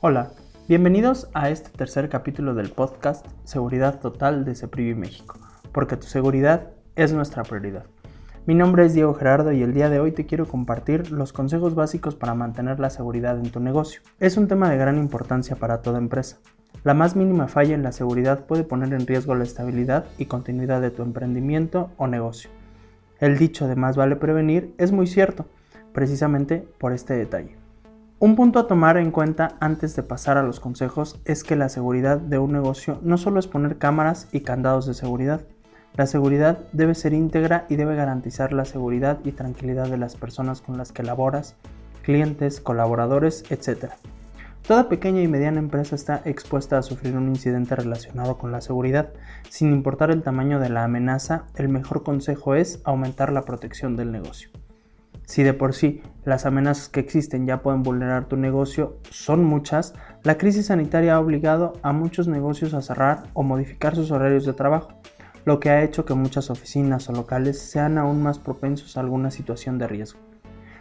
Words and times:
Hola, 0.00 0.30
bienvenidos 0.68 1.28
a 1.34 1.50
este 1.50 1.70
tercer 1.70 2.08
capítulo 2.08 2.54
del 2.54 2.70
podcast 2.70 3.26
Seguridad 3.42 3.98
Total 3.98 4.44
de 4.44 4.54
Ceprivi 4.54 4.94
México, 4.94 5.36
porque 5.72 5.96
tu 5.96 6.06
seguridad 6.06 6.68
es 6.94 7.12
nuestra 7.12 7.42
prioridad. 7.42 7.84
Mi 8.46 8.54
nombre 8.54 8.86
es 8.86 8.94
Diego 8.94 9.12
Gerardo 9.14 9.50
y 9.50 9.60
el 9.60 9.74
día 9.74 9.90
de 9.90 9.98
hoy 9.98 10.12
te 10.12 10.24
quiero 10.24 10.46
compartir 10.46 11.10
los 11.10 11.32
consejos 11.32 11.74
básicos 11.74 12.14
para 12.14 12.34
mantener 12.34 12.78
la 12.78 12.90
seguridad 12.90 13.40
en 13.40 13.50
tu 13.50 13.58
negocio. 13.58 14.00
Es 14.20 14.36
un 14.36 14.46
tema 14.46 14.70
de 14.70 14.76
gran 14.76 14.98
importancia 14.98 15.56
para 15.56 15.82
toda 15.82 15.98
empresa. 15.98 16.38
La 16.84 16.94
más 16.94 17.16
mínima 17.16 17.48
falla 17.48 17.74
en 17.74 17.82
la 17.82 17.90
seguridad 17.90 18.46
puede 18.46 18.62
poner 18.62 18.92
en 18.92 19.04
riesgo 19.04 19.34
la 19.34 19.42
estabilidad 19.42 20.04
y 20.16 20.26
continuidad 20.26 20.80
de 20.80 20.92
tu 20.92 21.02
emprendimiento 21.02 21.90
o 21.96 22.06
negocio. 22.06 22.50
El 23.18 23.36
dicho 23.36 23.66
de 23.66 23.74
más 23.74 23.96
vale 23.96 24.14
prevenir 24.14 24.72
es 24.78 24.92
muy 24.92 25.08
cierto, 25.08 25.46
precisamente 25.92 26.68
por 26.78 26.92
este 26.92 27.14
detalle. 27.14 27.57
Un 28.20 28.34
punto 28.34 28.58
a 28.58 28.66
tomar 28.66 28.96
en 28.96 29.12
cuenta 29.12 29.54
antes 29.60 29.94
de 29.94 30.02
pasar 30.02 30.38
a 30.38 30.42
los 30.42 30.58
consejos 30.58 31.20
es 31.24 31.44
que 31.44 31.54
la 31.54 31.68
seguridad 31.68 32.18
de 32.18 32.40
un 32.40 32.50
negocio 32.50 32.98
no 33.02 33.16
solo 33.16 33.38
es 33.38 33.46
poner 33.46 33.78
cámaras 33.78 34.26
y 34.32 34.40
candados 34.40 34.86
de 34.86 34.94
seguridad. 34.94 35.42
La 35.94 36.04
seguridad 36.08 36.58
debe 36.72 36.96
ser 36.96 37.12
íntegra 37.12 37.64
y 37.68 37.76
debe 37.76 37.94
garantizar 37.94 38.52
la 38.52 38.64
seguridad 38.64 39.20
y 39.22 39.30
tranquilidad 39.30 39.86
de 39.88 39.98
las 39.98 40.16
personas 40.16 40.62
con 40.62 40.76
las 40.76 40.90
que 40.90 41.04
laboras, 41.04 41.54
clientes, 42.02 42.60
colaboradores, 42.60 43.44
etc. 43.50 43.92
Toda 44.66 44.88
pequeña 44.88 45.22
y 45.22 45.28
mediana 45.28 45.60
empresa 45.60 45.94
está 45.94 46.20
expuesta 46.24 46.76
a 46.76 46.82
sufrir 46.82 47.16
un 47.16 47.28
incidente 47.28 47.76
relacionado 47.76 48.36
con 48.36 48.50
la 48.50 48.60
seguridad. 48.60 49.10
Sin 49.48 49.72
importar 49.72 50.10
el 50.10 50.24
tamaño 50.24 50.58
de 50.58 50.70
la 50.70 50.82
amenaza, 50.82 51.44
el 51.54 51.68
mejor 51.68 52.02
consejo 52.02 52.56
es 52.56 52.80
aumentar 52.82 53.30
la 53.32 53.42
protección 53.42 53.94
del 53.94 54.10
negocio. 54.10 54.50
Si 55.28 55.42
de 55.42 55.52
por 55.52 55.74
sí 55.74 56.00
las 56.24 56.46
amenazas 56.46 56.88
que 56.88 57.00
existen 57.00 57.46
ya 57.46 57.60
pueden 57.60 57.82
vulnerar 57.82 58.24
tu 58.24 58.38
negocio 58.38 58.96
son 59.10 59.44
muchas, 59.44 59.92
la 60.22 60.38
crisis 60.38 60.66
sanitaria 60.66 61.16
ha 61.16 61.20
obligado 61.20 61.74
a 61.82 61.92
muchos 61.92 62.28
negocios 62.28 62.72
a 62.72 62.80
cerrar 62.80 63.24
o 63.34 63.42
modificar 63.42 63.94
sus 63.94 64.10
horarios 64.10 64.46
de 64.46 64.54
trabajo, 64.54 64.88
lo 65.44 65.60
que 65.60 65.68
ha 65.68 65.84
hecho 65.84 66.06
que 66.06 66.14
muchas 66.14 66.48
oficinas 66.48 67.10
o 67.10 67.12
locales 67.12 67.58
sean 67.58 67.98
aún 67.98 68.22
más 68.22 68.38
propensos 68.38 68.96
a 68.96 69.00
alguna 69.00 69.30
situación 69.30 69.76
de 69.76 69.86
riesgo. 69.86 70.18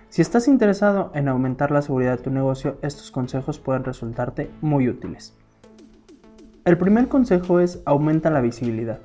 Si 0.07 0.21
estás 0.21 0.47
interesado 0.47 1.11
en 1.13 1.27
aumentar 1.27 1.69
la 1.69 1.81
seguridad 1.81 2.15
de 2.15 2.23
tu 2.23 2.31
negocio, 2.31 2.77
estos 2.81 3.11
consejos 3.11 3.59
pueden 3.59 3.83
resultarte 3.83 4.49
muy 4.61 4.87
útiles. 4.87 5.35
El 6.63 6.77
primer 6.77 7.09
consejo 7.09 7.59
es 7.59 7.81
aumenta 7.83 8.29
la 8.29 8.39
visibilidad. 8.39 9.01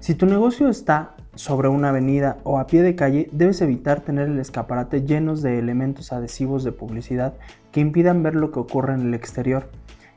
Si 0.00 0.14
tu 0.14 0.26
negocio 0.26 0.68
está 0.68 1.14
sobre 1.34 1.68
una 1.68 1.88
avenida 1.88 2.38
o 2.44 2.58
a 2.58 2.66
pie 2.66 2.82
de 2.82 2.94
calle, 2.94 3.28
debes 3.32 3.60
evitar 3.62 4.00
tener 4.00 4.28
el 4.28 4.38
escaparate 4.38 5.02
llenos 5.02 5.42
de 5.42 5.58
elementos 5.58 6.12
adhesivos 6.12 6.64
de 6.64 6.72
publicidad 6.72 7.34
que 7.70 7.80
impidan 7.80 8.22
ver 8.22 8.34
lo 8.34 8.50
que 8.52 8.60
ocurre 8.60 8.94
en 8.94 9.02
el 9.02 9.14
exterior. 9.14 9.68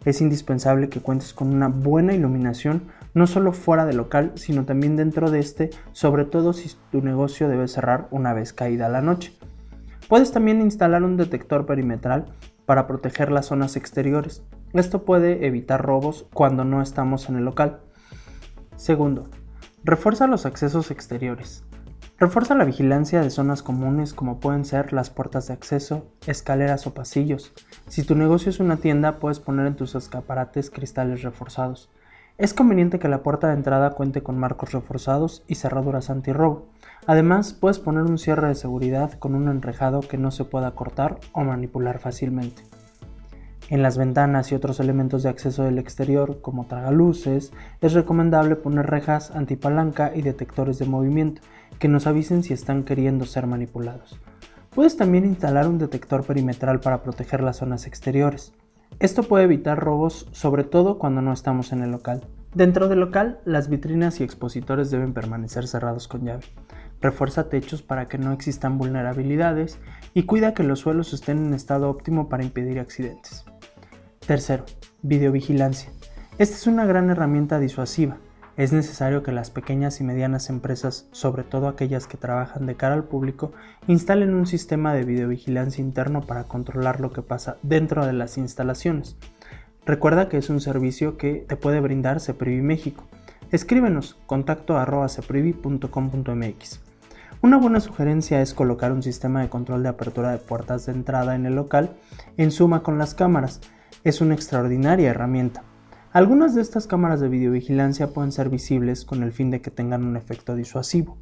Es 0.03 0.21
indispensable 0.21 0.89
que 0.89 0.99
cuentes 0.99 1.33
con 1.33 1.53
una 1.53 1.67
buena 1.67 2.13
iluminación, 2.13 2.83
no 3.13 3.27
solo 3.27 3.53
fuera 3.53 3.85
del 3.85 3.97
local, 3.97 4.33
sino 4.35 4.65
también 4.65 4.97
dentro 4.97 5.31
de 5.31 5.39
este, 5.39 5.71
sobre 5.93 6.25
todo 6.25 6.53
si 6.53 6.71
tu 6.91 7.01
negocio 7.01 7.49
debe 7.49 7.67
cerrar 7.67 8.07
una 8.11 8.33
vez 8.33 8.53
caída 8.53 8.89
la 8.89 9.01
noche. 9.01 9.33
Puedes 10.07 10.31
también 10.31 10.61
instalar 10.61 11.03
un 11.03 11.17
detector 11.17 11.65
perimetral 11.65 12.25
para 12.65 12.85
proteger 12.85 13.31
las 13.31 13.47
zonas 13.47 13.75
exteriores. 13.75 14.43
Esto 14.73 15.05
puede 15.05 15.47
evitar 15.47 15.83
robos 15.83 16.27
cuando 16.33 16.65
no 16.65 16.81
estamos 16.81 17.29
en 17.29 17.37
el 17.37 17.45
local. 17.45 17.79
Segundo, 18.75 19.29
Refuerza 19.87 20.25
los 20.25 20.47
accesos 20.47 20.89
exteriores. 20.89 21.63
Refuerza 22.17 22.55
la 22.55 22.65
vigilancia 22.65 23.21
de 23.21 23.29
zonas 23.29 23.61
comunes 23.61 24.15
como 24.15 24.39
pueden 24.39 24.65
ser 24.65 24.93
las 24.93 25.11
puertas 25.11 25.45
de 25.45 25.53
acceso, 25.53 26.07
escaleras 26.25 26.87
o 26.87 26.95
pasillos. 26.95 27.53
Si 27.87 28.01
tu 28.01 28.15
negocio 28.15 28.49
es 28.49 28.59
una 28.59 28.77
tienda, 28.77 29.19
puedes 29.19 29.39
poner 29.39 29.67
en 29.67 29.75
tus 29.75 29.93
escaparates 29.93 30.71
cristales 30.71 31.21
reforzados. 31.21 31.91
Es 32.39 32.55
conveniente 32.55 32.97
que 32.97 33.09
la 33.09 33.21
puerta 33.21 33.49
de 33.49 33.53
entrada 33.53 33.91
cuente 33.91 34.23
con 34.23 34.39
marcos 34.39 34.71
reforzados 34.71 35.43
y 35.47 35.53
cerraduras 35.53 36.09
antirrobo. 36.09 36.65
Además, 37.05 37.53
puedes 37.53 37.77
poner 37.77 38.05
un 38.05 38.17
cierre 38.17 38.47
de 38.47 38.55
seguridad 38.55 39.13
con 39.19 39.35
un 39.35 39.49
enrejado 39.49 39.99
que 39.99 40.17
no 40.17 40.31
se 40.31 40.45
pueda 40.45 40.71
cortar 40.71 41.19
o 41.31 41.43
manipular 41.43 41.99
fácilmente. 41.99 42.63
En 43.67 43.81
las 43.81 43.97
ventanas 43.97 44.51
y 44.51 44.55
otros 44.55 44.79
elementos 44.79 45.23
de 45.23 45.29
acceso 45.29 45.63
del 45.63 45.79
exterior, 45.79 46.39
como 46.41 46.67
tragaluces, 46.67 47.51
es 47.81 47.93
recomendable 47.93 48.55
poner 48.55 48.85
rejas 48.85 49.31
antipalanca 49.31 50.11
y 50.15 50.21
detectores 50.21 50.77
de 50.77 50.85
movimiento 50.85 51.41
que 51.79 51.87
nos 51.87 52.05
avisen 52.05 52.43
si 52.43 52.53
están 52.53 52.83
queriendo 52.83 53.25
ser 53.25 53.47
manipulados. 53.47 54.19
Puedes 54.69 54.97
también 54.97 55.25
instalar 55.25 55.67
un 55.67 55.79
detector 55.79 56.23
perimetral 56.23 56.79
para 56.79 57.01
proteger 57.01 57.41
las 57.41 57.57
zonas 57.57 57.87
exteriores. 57.87 58.53
Esto 58.99 59.23
puede 59.23 59.45
evitar 59.45 59.79
robos, 59.79 60.27
sobre 60.31 60.63
todo 60.63 60.99
cuando 60.99 61.21
no 61.21 61.33
estamos 61.33 61.71
en 61.71 61.81
el 61.81 61.91
local. 61.91 62.21
Dentro 62.53 62.87
del 62.87 62.99
local, 62.99 63.39
las 63.45 63.67
vitrinas 63.67 64.19
y 64.19 64.23
expositores 64.23 64.91
deben 64.91 65.13
permanecer 65.13 65.67
cerrados 65.67 66.07
con 66.07 66.23
llave. 66.23 66.43
Refuerza 67.01 67.49
techos 67.49 67.81
para 67.81 68.07
que 68.07 68.17
no 68.17 68.31
existan 68.31 68.77
vulnerabilidades 68.77 69.79
y 70.13 70.23
cuida 70.23 70.53
que 70.53 70.63
los 70.63 70.79
suelos 70.79 71.13
estén 71.13 71.45
en 71.47 71.53
estado 71.53 71.89
óptimo 71.89 72.29
para 72.29 72.43
impedir 72.43 72.79
accidentes. 72.79 73.43
Tercero, 74.27 74.65
videovigilancia. 75.03 75.91
Esta 76.39 76.55
es 76.55 76.65
una 76.65 76.85
gran 76.85 77.11
herramienta 77.11 77.59
disuasiva. 77.59 78.17
Es 78.57 78.73
necesario 78.73 79.21
que 79.21 79.31
las 79.31 79.51
pequeñas 79.51 80.01
y 80.01 80.03
medianas 80.03 80.49
empresas, 80.49 81.07
sobre 81.11 81.43
todo 81.43 81.67
aquellas 81.67 82.07
que 82.07 82.17
trabajan 82.17 82.65
de 82.65 82.73
cara 82.73 82.95
al 82.95 83.03
público, 83.03 83.51
instalen 83.87 84.33
un 84.33 84.47
sistema 84.47 84.95
de 84.95 85.03
videovigilancia 85.03 85.83
interno 85.83 86.21
para 86.21 86.45
controlar 86.45 87.01
lo 87.01 87.13
que 87.13 87.21
pasa 87.21 87.57
dentro 87.61 88.03
de 88.03 88.13
las 88.13 88.39
instalaciones. 88.39 89.15
Recuerda 89.85 90.27
que 90.27 90.37
es 90.37 90.49
un 90.49 90.59
servicio 90.59 91.17
que 91.17 91.45
te 91.47 91.55
puede 91.55 91.79
brindar 91.79 92.19
Ceprivi 92.19 92.63
México. 92.63 93.03
Escríbenos 93.51 94.17
contacto 94.25 94.75
Una 97.43 97.57
buena 97.57 97.79
sugerencia 97.79 98.41
es 98.41 98.55
colocar 98.55 98.91
un 98.91 99.03
sistema 99.03 99.41
de 99.41 99.49
control 99.49 99.83
de 99.83 99.89
apertura 99.89 100.31
de 100.31 100.39
puertas 100.39 100.87
de 100.87 100.93
entrada 100.93 101.35
en 101.35 101.45
el 101.45 101.53
local 101.53 101.91
en 102.37 102.49
suma 102.49 102.81
con 102.81 102.97
las 102.97 103.13
cámaras 103.13 103.61
es 104.05 104.21
una 104.21 104.35
extraordinaria 104.35 105.09
herramienta. 105.09 105.63
Algunas 106.13 106.55
de 106.55 106.61
estas 106.61 106.87
cámaras 106.87 107.19
de 107.19 107.27
videovigilancia 107.27 108.13
pueden 108.13 108.31
ser 108.31 108.49
visibles 108.49 109.03
con 109.03 109.23
el 109.23 109.33
fin 109.33 109.49
de 109.49 109.61
que 109.61 109.71
tengan 109.71 110.05
un 110.05 110.15
efecto 110.15 110.55
disuasivo, 110.55 111.17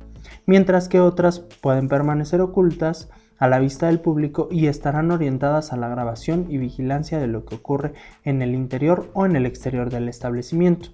mientras 0.45 0.89
que 0.89 0.99
otras 0.99 1.39
pueden 1.39 1.87
permanecer 1.87 2.41
ocultas 2.41 3.09
a 3.39 3.47
la 3.47 3.59
vista 3.59 3.87
del 3.87 4.01
público 4.01 4.49
y 4.51 4.67
estarán 4.67 5.11
orientadas 5.11 5.71
a 5.71 5.77
la 5.77 5.87
grabación 5.87 6.45
y 6.49 6.57
vigilancia 6.57 7.19
de 7.19 7.27
lo 7.27 7.45
que 7.45 7.55
ocurre 7.55 7.93
en 8.25 8.41
el 8.41 8.53
interior 8.53 9.09
o 9.13 9.25
en 9.25 9.37
el 9.37 9.45
exterior 9.45 9.89
del 9.89 10.09
establecimiento. 10.09 10.89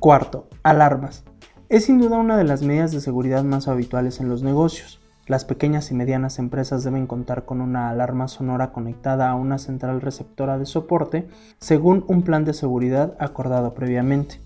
Cuarto, 0.00 0.48
alarmas. 0.64 1.24
Es 1.68 1.84
sin 1.84 1.98
duda 1.98 2.18
una 2.18 2.36
de 2.36 2.44
las 2.44 2.62
medidas 2.62 2.90
de 2.92 3.00
seguridad 3.00 3.44
más 3.44 3.68
habituales 3.68 4.20
en 4.20 4.28
los 4.28 4.42
negocios. 4.42 5.00
Las 5.26 5.46
pequeñas 5.46 5.90
y 5.90 5.94
medianas 5.94 6.38
empresas 6.38 6.84
deben 6.84 7.06
contar 7.06 7.46
con 7.46 7.62
una 7.62 7.88
alarma 7.88 8.28
sonora 8.28 8.72
conectada 8.72 9.30
a 9.30 9.34
una 9.34 9.56
central 9.56 10.02
receptora 10.02 10.58
de 10.58 10.66
soporte 10.66 11.26
según 11.58 12.04
un 12.08 12.22
plan 12.22 12.44
de 12.44 12.52
seguridad 12.52 13.16
acordado 13.18 13.72
previamente. 13.72 14.38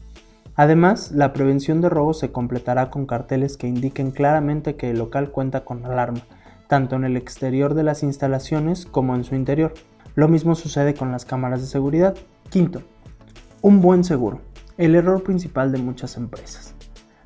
Además, 0.54 1.10
la 1.10 1.32
prevención 1.32 1.80
de 1.80 1.88
robos 1.88 2.20
se 2.20 2.30
completará 2.30 2.90
con 2.90 3.06
carteles 3.06 3.56
que 3.56 3.66
indiquen 3.66 4.12
claramente 4.12 4.76
que 4.76 4.90
el 4.90 4.98
local 4.98 5.30
cuenta 5.30 5.64
con 5.64 5.84
alarma, 5.84 6.20
tanto 6.68 6.94
en 6.94 7.04
el 7.04 7.16
exterior 7.16 7.74
de 7.74 7.82
las 7.82 8.04
instalaciones 8.04 8.86
como 8.86 9.16
en 9.16 9.24
su 9.24 9.34
interior. 9.34 9.74
Lo 10.14 10.28
mismo 10.28 10.54
sucede 10.54 10.94
con 10.94 11.10
las 11.10 11.24
cámaras 11.24 11.60
de 11.60 11.66
seguridad. 11.66 12.16
Quinto, 12.50 12.82
un 13.62 13.80
buen 13.80 14.04
seguro, 14.04 14.40
el 14.76 14.94
error 14.94 15.24
principal 15.24 15.72
de 15.72 15.78
muchas 15.78 16.16
empresas. 16.16 16.77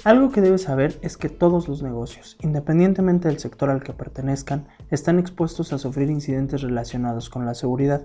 Algo 0.05 0.33
que 0.33 0.41
debes 0.41 0.63
saber 0.63 0.99
es 1.03 1.17
que 1.17 1.29
todos 1.29 1.69
los 1.69 1.81
negocios, 1.81 2.37
independientemente 2.41 3.29
del 3.29 3.39
sector 3.39 3.71
al 3.71 3.85
que 3.85 3.93
pertenezcan, 3.93 4.67
están 4.91 5.21
expuestos 5.21 5.73
a 5.73 5.79
sufrir 5.79 6.11
incidentes 6.11 6.63
relacionados 6.63 7.31
con 7.31 7.47
la 7.47 7.55
seguridad. 7.55 8.03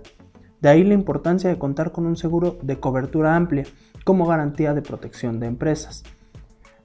De 0.62 0.70
ahí 0.70 0.84
la 0.84 0.94
importancia 0.94 1.50
de 1.50 1.58
contar 1.58 1.92
con 1.92 2.06
un 2.06 2.16
seguro 2.16 2.60
de 2.62 2.80
cobertura 2.80 3.36
amplia 3.36 3.64
como 4.04 4.28
garantía 4.28 4.76
de 4.76 4.84
protección 4.84 5.40
de 5.40 5.48
empresas. 5.48 6.04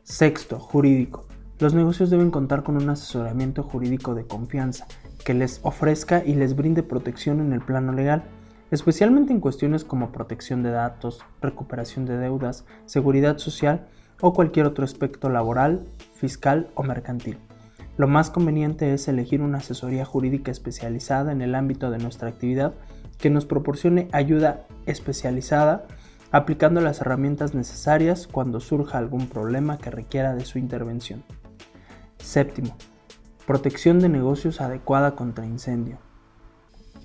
Sexto, 0.03 0.59
jurídico. 0.59 1.27
Los 1.59 1.75
negocios 1.75 2.09
deben 2.09 2.31
contar 2.31 2.63
con 2.63 2.79
un 2.79 2.89
asesoramiento 2.89 3.63
jurídico 3.65 4.15
de 4.15 4.27
confianza 4.27 4.87
que 5.27 5.35
les 5.35 5.61
ofrezca 5.63 6.25
y 6.25 6.37
les 6.37 6.57
brinde 6.57 6.83
protección 6.83 7.41
en 7.41 7.53
el 7.53 7.61
plano 7.61 7.93
legal, 7.93 8.25
especialmente 8.71 9.35
en 9.35 9.41
cuestiones 9.41 9.85
como 9.85 10.11
protección 10.11 10.63
de 10.63 10.71
datos, 10.71 11.21
recuperación 11.43 12.07
de 12.07 12.17
deudas, 12.17 12.65
seguridad 12.87 13.37
social 13.37 13.89
o 14.23 14.33
cualquier 14.33 14.65
otro 14.65 14.87
aspecto 14.87 15.29
laboral, 15.29 15.85
fiscal 16.15 16.69
o 16.75 16.83
mercantil. 16.83 17.37
Lo 17.99 18.09
más 18.09 18.31
conveniente 18.31 18.95
es 18.95 19.07
elegir 19.09 19.43
una 19.43 19.59
asesoría 19.59 20.07
jurídica 20.07 20.51
especializada 20.51 21.33
en 21.33 21.43
el 21.43 21.55
ámbito 21.55 21.91
de 21.91 21.99
nuestra 21.99 22.29
actividad 22.29 22.73
que 23.19 23.29
nos 23.29 23.45
proporcione 23.45 24.09
ayuda 24.13 24.65
especializada 24.87 25.85
aplicando 26.31 26.81
las 26.81 27.03
herramientas 27.03 27.53
necesarias 27.53 28.27
cuando 28.27 28.59
surja 28.61 28.97
algún 28.97 29.29
problema 29.29 29.77
que 29.77 29.91
requiera 29.91 30.35
de 30.35 30.47
su 30.47 30.59
intervención. 30.59 31.23
Séptimo, 32.17 32.75
protección 33.47 33.99
de 34.01 34.09
negocios 34.09 34.63
adecuada 34.63 35.15
contra 35.15 35.45
incendio. 35.45 35.99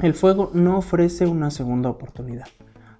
El 0.02 0.14
fuego 0.14 0.52
no 0.54 0.78
ofrece 0.78 1.25
una 1.25 1.52
segunda 1.52 1.90
oportunidad. 1.90 2.48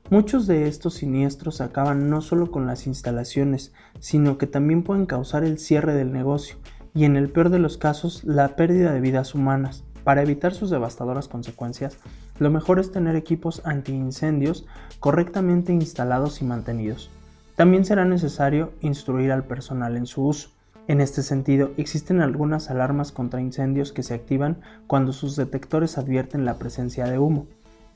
Muchos 0.10 0.48
de 0.48 0.70
estos 0.70 0.94
siniestros 0.94 1.60
acaban 1.60 2.10
no 2.10 2.22
solo 2.22 2.50
con 2.50 2.66
las 2.66 2.88
instalaciones, 2.88 3.74
sino 4.00 4.38
que 4.38 4.48
también 4.48 4.84
pueden 4.84 5.06
causar 5.06 5.44
el 5.44 5.60
cierre 5.60 5.94
del 5.94 6.14
negocio 6.14 6.56
y 6.96 7.04
en 7.04 7.18
el 7.18 7.30
peor 7.30 7.50
de 7.50 7.60
los 7.60 7.78
casos 7.78 8.24
la 8.24 8.56
pérdida 8.56 8.94
de 8.94 9.02
vidas 9.02 9.36
humanas. 9.36 9.84
Para 10.06 10.22
evitar 10.22 10.54
sus 10.54 10.70
devastadoras 10.70 11.28
consecuencias, 11.28 11.98
lo 12.40 12.50
mejor 12.50 12.80
es 12.80 12.94
tener 12.94 13.18
equipos 13.18 13.62
antiincendios 13.66 14.66
correctamente 15.02 15.74
instalados 15.74 16.42
y 16.42 16.46
mantenidos. 16.46 17.10
También 17.58 17.84
será 17.84 18.06
necesario 18.06 18.72
instruir 18.80 19.34
al 19.34 19.44
personal 19.44 19.98
en 19.98 20.06
su 20.06 20.26
uso. 20.26 20.52
En 20.88 21.02
este 21.02 21.22
sentido, 21.22 21.72
existen 21.76 22.22
algunas 22.22 22.70
alarmas 22.70 23.12
contra 23.12 23.42
incendios 23.42 23.92
que 23.92 24.04
se 24.04 24.14
activan 24.14 24.62
cuando 24.88 25.12
sus 25.12 25.36
detectores 25.36 25.98
advierten 25.98 26.46
la 26.46 26.58
presencia 26.58 27.08
de 27.08 27.20
humo. 27.20 27.46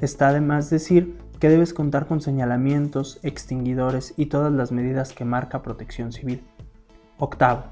Está 0.02 0.30
además 0.30 0.72
decir 0.72 1.16
que 1.40 1.48
debes 1.48 1.76
contar 1.76 2.08
con 2.08 2.22
señalamientos, 2.22 3.20
extinguidores 3.22 4.16
y 4.18 4.26
todas 4.26 4.52
las 4.52 4.72
medidas 4.72 5.14
que 5.14 5.26
marca 5.26 5.62
Protección 5.62 6.12
Civil. 6.12 6.44
Octavo. 7.20 7.66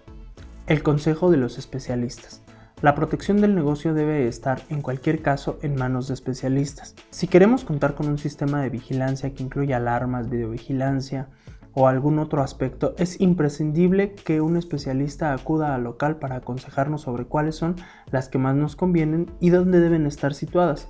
El 0.68 0.84
consejo 0.84 1.31
de 1.31 1.38
los 1.38 1.58
especialistas. 1.58 2.44
La 2.84 2.94
protección 2.94 3.42
del 3.42 3.56
negocio 3.56 3.96
debe 3.96 4.28
estar 4.28 4.62
en 4.70 4.84
cualquier 4.84 5.24
caso 5.24 5.58
en 5.64 5.74
manos 5.74 6.08
de 6.08 6.14
especialistas. 6.14 6.94
Si 7.10 7.28
queremos 7.28 7.66
contar 7.66 7.96
con 7.96 8.08
un 8.08 8.20
sistema 8.20 8.62
de 8.62 8.70
vigilancia 8.70 9.34
que 9.34 9.42
incluya 9.42 9.78
alarmas, 9.78 10.30
videovigilancia 10.30 11.30
o 11.74 11.88
algún 11.88 12.20
otro 12.20 12.44
aspecto, 12.44 12.94
es 13.00 13.20
imprescindible 13.20 14.14
que 14.14 14.40
un 14.40 14.56
especialista 14.56 15.34
acuda 15.34 15.74
al 15.74 15.84
local 15.84 16.18
para 16.18 16.36
aconsejarnos 16.36 17.02
sobre 17.02 17.25
cuáles 17.25 17.56
son 17.56 17.75
las 18.12 18.30
que 18.30 18.38
más 18.38 18.56
nos 18.56 18.75
convienen 18.75 19.32
y 19.40 19.50
dónde 19.50 19.80
deben 19.80 20.06
estar 20.06 20.36
situadas. 20.36 20.90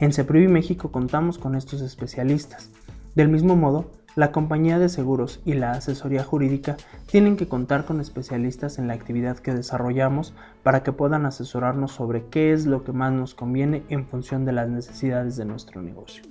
En 0.00 0.14
CEPRIVI 0.14 0.48
México 0.48 0.90
contamos 0.90 1.36
con 1.36 1.54
estos 1.54 1.82
especialistas. 1.82 2.70
Del 3.14 3.28
mismo 3.28 3.54
modo, 3.54 3.90
la 4.16 4.32
compañía 4.32 4.78
de 4.78 4.88
seguros 4.88 5.42
y 5.44 5.52
la 5.52 5.72
asesoría 5.72 6.24
jurídica 6.24 6.78
tienen 7.04 7.36
que 7.36 7.48
contar 7.48 7.84
con 7.84 8.00
especialistas 8.00 8.78
en 8.78 8.88
la 8.88 8.94
actividad 8.94 9.36
que 9.36 9.52
desarrollamos 9.52 10.32
para 10.62 10.82
que 10.82 10.92
puedan 10.92 11.26
asesorarnos 11.26 11.92
sobre 11.92 12.24
qué 12.30 12.54
es 12.54 12.64
lo 12.64 12.82
que 12.82 12.92
más 12.92 13.12
nos 13.12 13.34
conviene 13.34 13.82
en 13.90 14.06
función 14.06 14.46
de 14.46 14.52
las 14.52 14.70
necesidades 14.70 15.36
de 15.36 15.44
nuestro 15.44 15.82
negocio. 15.82 16.24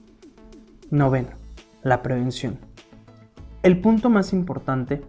Noveno, 0.90 1.30
la 1.84 2.02
prevención. 2.02 2.58
El 3.62 3.82
punto 3.82 4.10
más 4.10 4.34
importante 4.34 5.04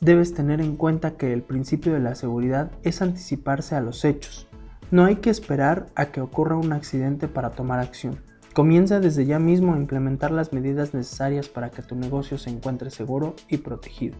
debes 0.00 0.34
tener 0.34 0.60
en 0.60 0.76
cuenta 0.76 1.12
que 1.12 1.32
el 1.32 1.42
principio 1.42 1.92
de 1.92 2.00
la 2.00 2.16
seguridad 2.16 2.72
es 2.82 3.02
anticiparse 3.02 3.76
a 3.76 3.80
los 3.80 4.04
hechos. 4.04 4.48
No 4.90 5.04
hay 5.04 5.16
que 5.16 5.30
esperar 5.30 5.86
a 5.94 6.06
que 6.06 6.20
ocurra 6.20 6.56
un 6.56 6.72
accidente 6.72 7.26
para 7.26 7.50
tomar 7.50 7.80
acción. 7.80 8.18
Comienza 8.52 9.00
desde 9.00 9.26
ya 9.26 9.38
mismo 9.38 9.74
a 9.74 9.78
implementar 9.78 10.30
las 10.30 10.52
medidas 10.52 10.94
necesarias 10.94 11.48
para 11.48 11.70
que 11.70 11.82
tu 11.82 11.96
negocio 11.96 12.38
se 12.38 12.50
encuentre 12.50 12.90
seguro 12.90 13.34
y 13.48 13.58
protegido. 13.58 14.16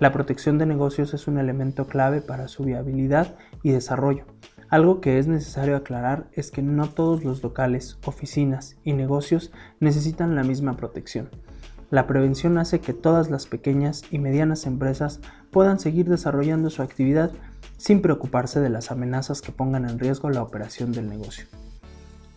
La 0.00 0.12
protección 0.12 0.58
de 0.58 0.66
negocios 0.66 1.14
es 1.14 1.28
un 1.28 1.38
elemento 1.38 1.86
clave 1.86 2.20
para 2.20 2.48
su 2.48 2.64
viabilidad 2.64 3.36
y 3.62 3.70
desarrollo. 3.70 4.24
Algo 4.68 5.00
que 5.00 5.18
es 5.18 5.28
necesario 5.28 5.76
aclarar 5.76 6.26
es 6.32 6.50
que 6.50 6.60
no 6.60 6.88
todos 6.88 7.22
los 7.22 7.42
locales, 7.42 7.96
oficinas 8.04 8.76
y 8.82 8.92
negocios 8.92 9.52
necesitan 9.78 10.34
la 10.34 10.42
misma 10.42 10.76
protección. 10.76 11.30
La 11.90 12.08
prevención 12.08 12.58
hace 12.58 12.80
que 12.80 12.92
todas 12.92 13.30
las 13.30 13.46
pequeñas 13.46 14.02
y 14.10 14.18
medianas 14.18 14.66
empresas 14.66 15.20
puedan 15.52 15.78
seguir 15.78 16.08
desarrollando 16.08 16.70
su 16.70 16.82
actividad 16.82 17.30
sin 17.76 18.02
preocuparse 18.02 18.60
de 18.60 18.70
las 18.70 18.90
amenazas 18.90 19.42
que 19.42 19.52
pongan 19.52 19.88
en 19.88 19.98
riesgo 19.98 20.30
la 20.30 20.42
operación 20.42 20.92
del 20.92 21.08
negocio. 21.08 21.46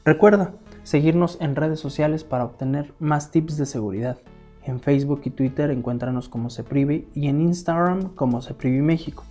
Recuerda, 0.06 0.54
seguirnos 0.84 1.38
en 1.42 1.56
redes 1.56 1.80
sociales 1.80 2.24
para 2.24 2.46
obtener 2.46 2.94
más 3.00 3.32
tips 3.32 3.58
de 3.58 3.66
seguridad. 3.66 4.18
En 4.64 4.80
Facebook 4.80 5.22
y 5.26 5.32
Twitter 5.32 5.72
encuéntranos 5.72 6.30
como 6.30 6.50
Ceprivi 6.50 7.08
y 7.14 7.28
en 7.28 7.42
Instagram 7.42 8.16
como 8.16 8.42
Ceprivi 8.42 8.82
México. 8.82 9.24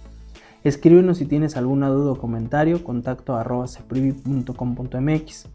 Escríbenos 0.64 1.18
si 1.18 1.26
tienes 1.26 1.56
alguna 1.56 1.88
duda 1.88 2.12
o 2.12 2.18
comentario, 2.18 2.82
contacto 2.82 3.36
arroba 3.36 3.68
ceprivi.com.mx. 3.68 5.48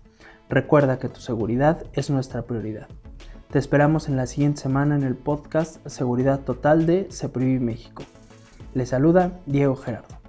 Recuerda 0.50 1.00
que 1.00 1.10
tu 1.10 1.20
seguridad 1.20 1.84
es 1.94 2.10
nuestra 2.10 2.44
prioridad. 2.44 2.88
Te 3.52 3.60
esperamos 3.60 4.08
en 4.08 4.16
la 4.16 4.26
siguiente 4.26 4.62
semana 4.62 4.96
en 4.96 5.04
el 5.04 5.16
podcast 5.16 5.86
Seguridad 5.86 6.40
Total 6.40 6.86
de 6.86 7.10
Ceprivi 7.12 7.60
México. 7.60 8.04
Le 8.74 8.86
saluda 8.86 9.40
Diego 9.46 9.76
Gerardo. 9.76 10.21